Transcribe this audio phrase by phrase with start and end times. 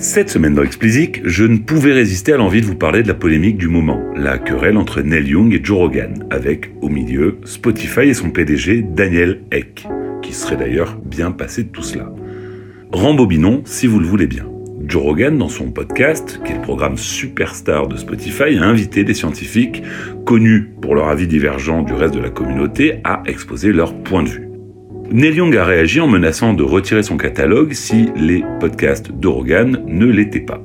[0.00, 3.12] Cette semaine dans Explicit, je ne pouvais résister à l'envie de vous parler de la
[3.12, 8.08] polémique du moment, la querelle entre Neil Young et Joe Rogan, avec, au milieu, Spotify
[8.08, 9.86] et son PDG Daniel Eck,
[10.22, 12.10] qui serait d'ailleurs bien passé de tout cela.
[12.92, 14.46] Rembobinons si vous le voulez bien.
[14.86, 19.12] Joe Rogan, dans son podcast, qui est le programme superstar de Spotify, a invité des
[19.12, 19.82] scientifiques
[20.24, 24.30] connus pour leur avis divergent du reste de la communauté à exposer leur point de
[24.30, 24.49] vue.
[25.12, 29.82] Neil Young a réagi en menaçant de retirer son catalogue si les podcasts de Rogan
[29.88, 30.62] ne l'étaient pas.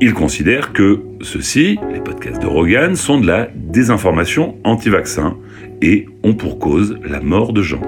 [0.00, 5.36] Il considère que ceux-ci, les podcasts de Rogan, sont de la désinformation anti-vaccin
[5.80, 7.82] et ont pour cause la mort de gens.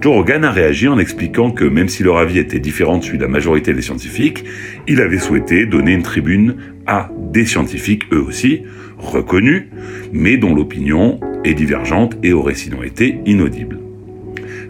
[0.00, 3.18] Joe Rogan a réagi en expliquant que même si leur avis était différent de celui
[3.18, 4.44] de la majorité des scientifiques,
[4.88, 6.56] il avait souhaité donner une tribune
[6.88, 8.62] à des scientifiques, eux aussi,
[8.98, 9.68] reconnus,
[10.12, 13.78] mais dont l'opinion est divergente et aurait sinon été inaudible.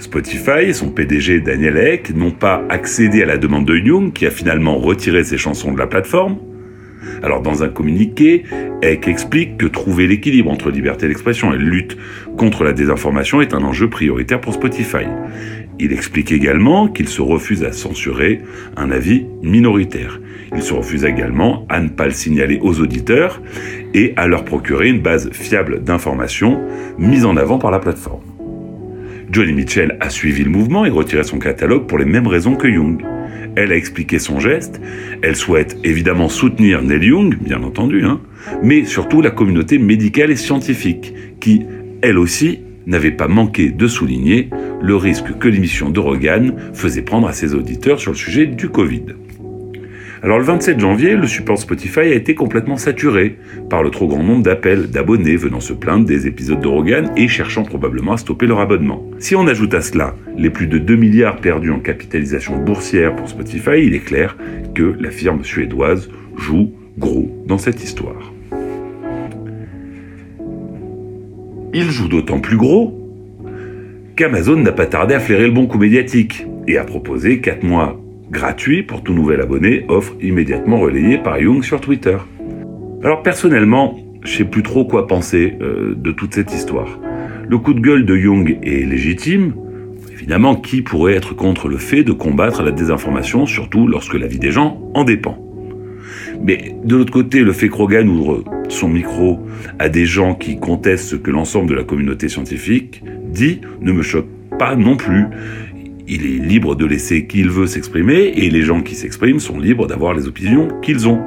[0.03, 4.27] Spotify et son PDG Daniel Ek n'ont pas accédé à la demande de Young, qui
[4.27, 6.39] a finalement retiré ses chansons de la plateforme.
[7.23, 8.43] Alors dans un communiqué,
[8.83, 11.97] Eck explique que trouver l'équilibre entre liberté d'expression et lutte
[12.37, 15.07] contre la désinformation est un enjeu prioritaire pour Spotify.
[15.79, 18.41] Il explique également qu'il se refuse à censurer
[18.77, 20.21] un avis minoritaire.
[20.55, 23.41] Il se refuse également à ne pas le signaler aux auditeurs
[23.95, 26.61] et à leur procurer une base fiable d'informations
[26.99, 28.32] mise en avant par la plateforme.
[29.33, 32.69] Johnny Mitchell a suivi le mouvement et retiré son catalogue pour les mêmes raisons que
[32.69, 33.03] Young.
[33.57, 34.79] Elle a expliqué son geste,
[35.23, 38.21] elle souhaite évidemment soutenir Neil Young, bien entendu, hein,
[38.63, 41.63] mais surtout la communauté médicale et scientifique, qui,
[42.03, 44.51] elle aussi, n'avait pas manqué de souligner
[44.83, 48.69] le risque que l'émission de Rogan faisait prendre à ses auditeurs sur le sujet du
[48.69, 49.05] Covid.
[50.25, 54.23] Alors le 27 janvier, le support Spotify a été complètement saturé par le trop grand
[54.23, 58.47] nombre d'appels d'abonnés venant se plaindre des épisodes de Rogan et cherchant probablement à stopper
[58.47, 59.05] leur abonnement.
[59.19, 63.29] Si on ajoute à cela les plus de 2 milliards perdus en capitalisation boursière pour
[63.29, 64.37] Spotify, il est clair
[64.77, 68.33] que la firme suédoise joue gros dans cette histoire.
[71.75, 72.97] Il joue d'autant plus gros
[74.15, 78.02] qu'Amazon n'a pas tardé à flairer le bon coup médiatique et a proposé 4 mois
[78.33, 82.17] gratuit pour tout nouvel abonné, offre immédiatement relayée par Young sur Twitter.
[83.05, 86.99] Alors personnellement, je sais plus trop quoi penser euh, de toute cette histoire.
[87.47, 89.53] Le coup de gueule de Young est légitime.
[90.13, 94.39] Évidemment, qui pourrait être contre le fait de combattre la désinformation, surtout lorsque la vie
[94.39, 95.39] des gens en dépend?
[96.41, 99.41] Mais de l'autre côté, le fait que Rogan ouvre son micro
[99.79, 104.03] à des gens qui contestent ce que l'ensemble de la communauté scientifique dit ne me
[104.03, 104.27] choque
[104.59, 105.27] pas non plus
[106.09, 109.59] il est libre de laisser qui il veut s'exprimer et les gens qui s'expriment sont
[109.59, 111.21] libres d'avoir les opinions qu'ils ont.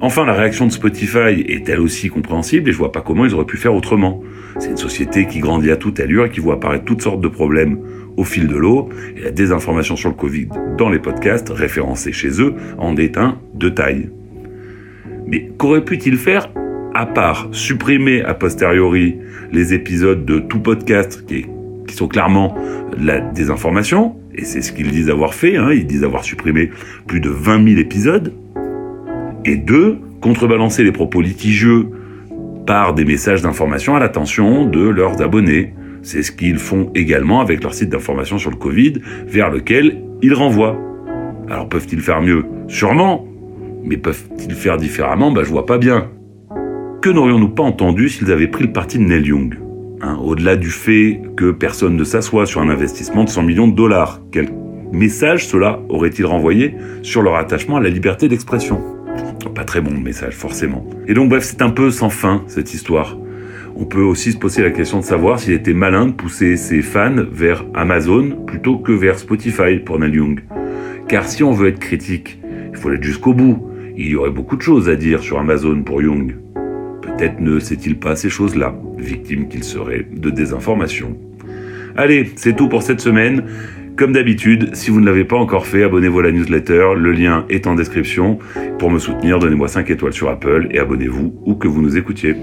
[0.00, 3.34] Enfin, la réaction de Spotify est elle aussi compréhensible et je vois pas comment ils
[3.34, 4.22] auraient pu faire autrement.
[4.58, 7.28] C'est une société qui grandit à toute allure et qui voit apparaître toutes sortes de
[7.28, 7.78] problèmes
[8.16, 12.40] au fil de l'eau et la désinformation sur le Covid dans les podcasts référencés chez
[12.42, 14.10] eux en est un de taille.
[15.26, 16.50] Mais qu'aurait pu-il faire
[16.94, 19.16] à part supprimer a posteriori
[19.52, 21.55] les épisodes de tout podcast qui est
[21.86, 22.54] qui sont clairement
[22.98, 26.70] la désinformation, et c'est ce qu'ils disent avoir fait, hein, ils disent avoir supprimé
[27.06, 28.32] plus de 20 000 épisodes,
[29.44, 31.86] et deux, contrebalancer les propos litigieux
[32.66, 35.72] par des messages d'information à l'attention de leurs abonnés.
[36.02, 38.94] C'est ce qu'ils font également avec leur site d'information sur le Covid,
[39.26, 40.76] vers lequel ils renvoient.
[41.48, 42.44] Alors peuvent-ils faire mieux?
[42.68, 43.26] Sûrement.
[43.84, 45.30] Mais peuvent-ils faire différemment?
[45.30, 46.10] Bah je vois pas bien.
[47.02, 49.54] Que n'aurions-nous pas entendu s'ils avaient pris le parti de Neil Young?
[50.02, 53.74] Hein, au-delà du fait que personne ne s'assoit sur un investissement de 100 millions de
[53.74, 54.50] dollars, quel
[54.92, 58.80] message cela aurait-il renvoyé sur leur attachement à la liberté d'expression?
[59.54, 60.86] Pas très bon message, forcément.
[61.06, 63.16] Et donc bref, c'est un peu sans fin, cette histoire.
[63.74, 66.82] On peut aussi se poser la question de savoir s'il était malin de pousser ses
[66.82, 70.40] fans vers Amazon plutôt que vers Spotify pour Neil Young.
[71.08, 72.38] Car si on veut être critique,
[72.70, 73.66] il faut être jusqu'au bout.
[73.96, 76.34] Il y aurait beaucoup de choses à dire sur Amazon pour Young.
[77.06, 81.16] Peut-être ne sait-il pas ces choses-là, victime qu'il serait de désinformation.
[81.96, 83.44] Allez, c'est tout pour cette semaine.
[83.96, 87.46] Comme d'habitude, si vous ne l'avez pas encore fait, abonnez-vous à la newsletter, le lien
[87.48, 88.38] est en description.
[88.78, 92.34] Pour me soutenir, donnez-moi 5 étoiles sur Apple et abonnez-vous où que vous nous écoutiez.